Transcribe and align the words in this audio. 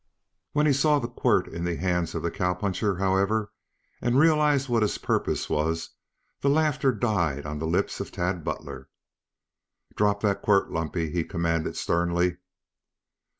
When 0.53 0.65
he 0.65 0.73
saw 0.73 0.97
the 0.97 1.07
quirt 1.07 1.47
in 1.47 1.63
the 1.63 1.75
hands 1.75 2.15
of 2.15 2.23
the 2.23 2.31
cowpuncher, 2.31 2.97
however, 2.97 3.51
and 4.01 4.17
realized 4.17 4.67
what 4.67 4.81
his 4.81 4.97
purpose 4.97 5.47
was, 5.47 5.91
the 6.39 6.49
laughter 6.49 6.91
died 6.91 7.45
on 7.45 7.59
the 7.59 7.67
lips 7.67 7.99
of 7.99 8.11
Tad 8.11 8.43
Butler. 8.43 8.89
"Drop 9.95 10.21
that 10.21 10.41
quirt, 10.41 10.71
Lumpy!" 10.71 11.11
he 11.11 11.23
commanded 11.23 11.77
sternly. 11.77 12.37